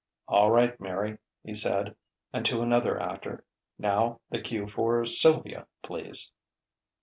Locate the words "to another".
2.47-2.99